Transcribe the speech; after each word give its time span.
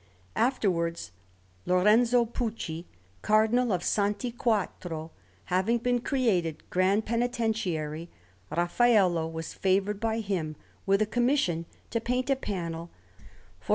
Afterwards, 0.35 1.11
Lorenzo 1.67 2.25
Pucci, 2.25 2.87
Cardinal 3.21 3.71
of 3.71 3.83
Santi 3.83 4.31
Quattro, 4.31 5.11
having 5.45 5.77
been 5.77 5.99
created 6.01 6.67
Grand 6.71 7.05
Penitentiary, 7.05 8.09
Raffaello 8.49 9.27
was 9.27 9.53
favoured 9.53 9.99
by 9.99 10.19
him 10.19 10.55
with 10.87 11.03
a 11.03 11.05
commission 11.05 11.67
to 11.91 12.01
paint 12.01 12.31
a 12.31 12.35
panel 12.35 12.89
for 13.59 13.65
S. 13.65 13.69